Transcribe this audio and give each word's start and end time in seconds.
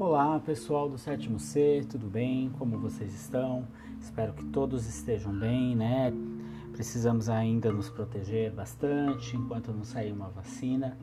Olá 0.00 0.40
pessoal 0.40 0.88
do 0.88 0.96
sétimo 0.96 1.38
C, 1.38 1.84
tudo 1.86 2.06
bem? 2.06 2.48
Como 2.58 2.78
vocês 2.78 3.12
estão? 3.12 3.68
Espero 4.00 4.32
que 4.32 4.46
todos 4.46 4.86
estejam 4.86 5.30
bem, 5.30 5.76
né? 5.76 6.10
Precisamos 6.72 7.28
ainda 7.28 7.70
nos 7.70 7.90
proteger 7.90 8.50
bastante 8.50 9.36
enquanto 9.36 9.74
não 9.74 9.84
sair 9.84 10.10
uma 10.10 10.30
vacina. 10.30 10.96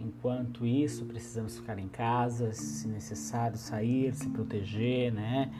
Enquanto 0.00 0.64
isso, 0.64 1.04
precisamos 1.04 1.58
ficar 1.58 1.78
em 1.78 1.86
casa, 1.86 2.50
se 2.54 2.88
necessário 2.88 3.58
sair, 3.58 4.14
se 4.14 4.30
proteger, 4.30 5.12
né? 5.12 5.52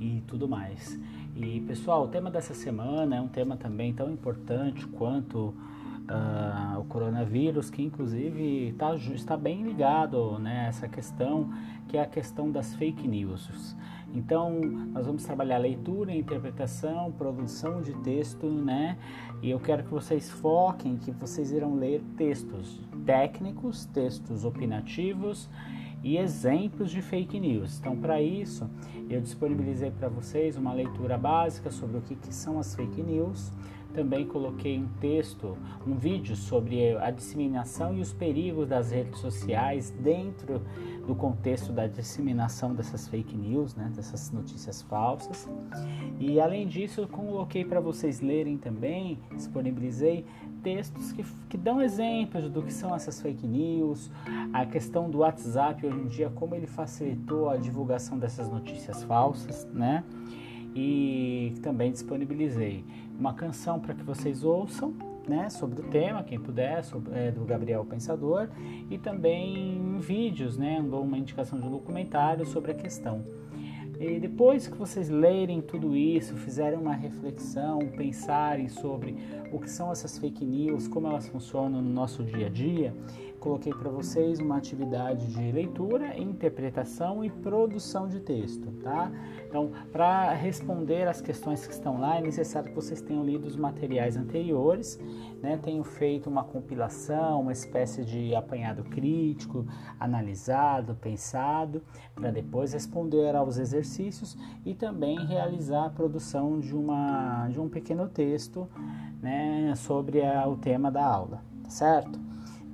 E 0.00 0.22
tudo 0.26 0.48
mais. 0.48 0.98
E 1.36 1.60
pessoal, 1.68 2.04
o 2.04 2.08
tema 2.08 2.30
dessa 2.30 2.54
semana 2.54 3.16
é 3.16 3.20
um 3.20 3.28
tema 3.28 3.58
também 3.58 3.92
tão 3.92 4.10
importante 4.10 4.86
quanto 4.86 5.52
uh, 6.10 6.80
o 6.80 6.84
coronavírus, 6.84 7.70
que 7.70 7.82
inclusive 7.82 8.74
tá, 8.78 8.94
está 8.94 9.36
bem 9.36 9.62
ligado 9.62 10.38
né, 10.38 10.66
essa 10.68 10.88
questão, 10.88 11.50
que 11.88 11.96
é 11.96 12.02
a 12.02 12.06
questão 12.06 12.50
das 12.50 12.74
fake 12.74 13.06
news. 13.06 13.76
Então, 14.14 14.60
nós 14.92 15.06
vamos 15.06 15.24
trabalhar 15.24 15.58
leitura, 15.58 16.14
interpretação, 16.14 17.12
produção 17.12 17.82
de 17.82 17.92
texto, 18.02 18.46
né? 18.46 18.96
E 19.42 19.50
eu 19.50 19.60
quero 19.60 19.82
que 19.82 19.90
vocês 19.90 20.30
foquem, 20.30 20.96
que 20.96 21.10
vocês 21.10 21.52
irão 21.52 21.74
ler 21.74 22.02
textos 22.16 22.80
técnicos, 23.04 23.84
textos 23.86 24.44
opinativos 24.44 25.50
e 26.02 26.16
exemplos 26.16 26.90
de 26.90 27.02
fake 27.02 27.38
news. 27.38 27.78
Então, 27.78 27.96
para 27.96 28.22
isso, 28.22 28.70
eu 29.10 29.20
disponibilizei 29.20 29.90
para 29.90 30.08
vocês 30.08 30.56
uma 30.56 30.72
leitura 30.72 31.18
básica 31.18 31.70
sobre 31.70 31.98
o 31.98 32.00
que, 32.00 32.14
que 32.14 32.34
são 32.34 32.58
as 32.58 32.74
fake 32.74 33.02
news 33.02 33.52
também 33.94 34.26
coloquei 34.26 34.78
um 34.78 34.86
texto, 35.00 35.56
um 35.86 35.94
vídeo 35.94 36.36
sobre 36.36 36.96
a 36.96 37.10
disseminação 37.10 37.94
e 37.96 38.00
os 38.00 38.12
perigos 38.12 38.68
das 38.68 38.90
redes 38.90 39.18
sociais 39.20 39.90
dentro 39.90 40.60
do 41.06 41.14
contexto 41.14 41.72
da 41.72 41.86
disseminação 41.86 42.74
dessas 42.74 43.08
fake 43.08 43.36
news, 43.36 43.74
né, 43.74 43.90
dessas 43.94 44.30
notícias 44.30 44.82
falsas. 44.82 45.48
E 46.18 46.40
além 46.40 46.66
disso, 46.66 47.06
coloquei 47.08 47.64
para 47.64 47.80
vocês 47.80 48.20
lerem 48.20 48.58
também, 48.58 49.18
disponibilizei 49.34 50.24
textos 50.62 51.12
que, 51.12 51.24
que 51.48 51.56
dão 51.56 51.80
exemplos 51.80 52.50
do 52.50 52.62
que 52.62 52.72
são 52.72 52.94
essas 52.94 53.20
fake 53.20 53.46
news, 53.46 54.10
a 54.52 54.66
questão 54.66 55.08
do 55.08 55.18
WhatsApp 55.18 55.86
hoje 55.86 55.98
em 55.98 56.08
dia, 56.08 56.30
como 56.30 56.54
ele 56.54 56.66
facilitou 56.66 57.48
a 57.48 57.56
divulgação 57.56 58.18
dessas 58.18 58.48
notícias 58.48 59.02
falsas, 59.04 59.66
né? 59.72 60.02
e 60.76 61.54
também 61.62 61.90
disponibilizei 61.90 62.84
uma 63.18 63.34
canção 63.34 63.78
para 63.80 63.94
que 63.94 64.02
vocês 64.02 64.44
ouçam, 64.44 64.94
né, 65.28 65.50
sobre 65.50 65.80
o 65.80 65.84
tema, 65.84 66.22
quem 66.22 66.38
puder, 66.38 66.84
sobre, 66.84 67.12
é, 67.18 67.30
do 67.32 67.44
Gabriel 67.44 67.84
Pensador, 67.84 68.48
e 68.88 68.96
também 68.96 69.98
vídeos, 69.98 70.56
né, 70.56 70.78
uma 70.80 71.18
indicação 71.18 71.58
de 71.58 71.66
um 71.66 71.70
documentário 71.70 72.46
sobre 72.46 72.72
a 72.72 72.74
questão. 72.74 73.24
E 73.98 74.20
depois 74.20 74.68
que 74.68 74.76
vocês 74.76 75.08
lerem 75.08 75.62
tudo 75.62 75.96
isso, 75.96 76.36
fizerem 76.36 76.78
uma 76.78 76.94
reflexão, 76.94 77.78
pensarem 77.96 78.68
sobre 78.68 79.16
o 79.50 79.58
que 79.58 79.70
são 79.70 79.90
essas 79.90 80.18
fake 80.18 80.44
news, 80.44 80.86
como 80.86 81.06
elas 81.06 81.26
funcionam 81.28 81.80
no 81.80 81.90
nosso 81.90 82.22
dia 82.22 82.46
a 82.46 82.50
dia, 82.50 82.94
coloquei 83.46 83.72
para 83.72 83.88
vocês 83.88 84.40
uma 84.40 84.56
atividade 84.56 85.28
de 85.28 85.52
leitura, 85.52 86.18
interpretação 86.18 87.24
e 87.24 87.30
produção 87.30 88.08
de 88.08 88.18
texto, 88.18 88.72
tá? 88.82 89.08
Então, 89.46 89.70
para 89.92 90.32
responder 90.32 91.06
as 91.06 91.20
questões 91.20 91.64
que 91.64 91.72
estão 91.72 92.00
lá, 92.00 92.18
é 92.18 92.20
necessário 92.20 92.70
que 92.70 92.74
vocês 92.74 93.00
tenham 93.00 93.24
lido 93.24 93.46
os 93.46 93.54
materiais 93.54 94.16
anteriores, 94.16 94.98
né? 95.40 95.56
Tenho 95.62 95.84
feito 95.84 96.28
uma 96.28 96.42
compilação, 96.42 97.42
uma 97.42 97.52
espécie 97.52 98.04
de 98.04 98.34
apanhado 98.34 98.82
crítico, 98.82 99.64
analisado, 100.00 100.96
pensado, 100.96 101.84
para 102.16 102.32
depois 102.32 102.72
responder 102.72 103.36
aos 103.36 103.58
exercícios 103.58 104.36
e 104.64 104.74
também 104.74 105.24
realizar 105.24 105.84
a 105.84 105.90
produção 105.90 106.58
de, 106.58 106.74
uma, 106.74 107.46
de 107.46 107.60
um 107.60 107.68
pequeno 107.68 108.08
texto, 108.08 108.68
né? 109.22 109.72
Sobre 109.76 110.26
a, 110.26 110.48
o 110.48 110.56
tema 110.56 110.90
da 110.90 111.06
aula, 111.06 111.44
tá 111.62 111.70
certo? 111.70 112.25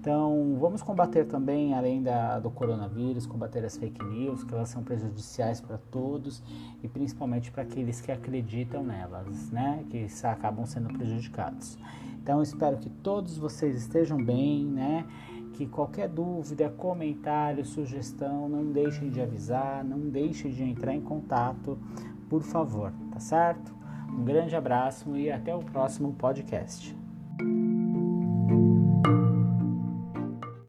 Então, 0.02 0.56
vamos 0.58 0.82
combater 0.82 1.26
também, 1.26 1.74
além 1.74 2.02
da, 2.02 2.40
do 2.40 2.50
coronavírus, 2.50 3.24
combater 3.24 3.64
as 3.64 3.76
fake 3.76 4.04
news, 4.04 4.42
que 4.42 4.52
elas 4.52 4.68
são 4.68 4.82
prejudiciais 4.82 5.60
para 5.60 5.78
todos 5.78 6.42
e 6.82 6.88
principalmente 6.88 7.52
para 7.52 7.62
aqueles 7.62 8.00
que 8.00 8.10
acreditam 8.10 8.82
nelas, 8.82 9.48
né? 9.52 9.84
Que 9.88 10.08
acabam 10.24 10.66
sendo 10.66 10.92
prejudicados. 10.92 11.78
Então, 12.20 12.42
espero 12.42 12.78
que 12.78 12.90
todos 12.90 13.38
vocês 13.38 13.76
estejam 13.76 14.18
bem, 14.18 14.64
né? 14.64 15.06
Que 15.52 15.68
qualquer 15.68 16.08
dúvida, 16.08 16.68
comentário, 16.68 17.64
sugestão, 17.64 18.48
não 18.48 18.72
deixem 18.72 19.08
de 19.08 19.20
avisar, 19.20 19.84
não 19.84 20.00
deixem 20.00 20.50
de 20.50 20.64
entrar 20.64 20.96
em 20.96 21.00
contato, 21.00 21.78
por 22.28 22.42
favor, 22.42 22.92
tá 23.12 23.20
certo? 23.20 23.72
Um 24.08 24.24
grande 24.24 24.56
abraço 24.56 25.16
e 25.16 25.30
até 25.30 25.54
o 25.54 25.60
próximo 25.60 26.12
podcast. 26.14 26.92